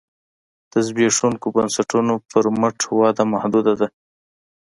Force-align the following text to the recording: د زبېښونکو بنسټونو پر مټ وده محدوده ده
د 0.71 0.73
زبېښونکو 0.87 1.47
بنسټونو 1.55 2.13
پر 2.29 2.45
مټ 2.59 2.77
وده 2.99 3.23
محدوده 3.33 3.73
ده 3.79 3.87